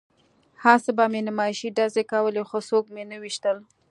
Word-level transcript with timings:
هسې 0.63 0.91
به 0.97 1.05
مې 1.11 1.21
نمایشي 1.27 1.69
ډزې 1.77 2.03
کولې 2.11 2.43
خو 2.49 2.57
څوک 2.69 2.85
مې 2.93 3.03
نه 3.11 3.17
ویشتل 3.21 3.57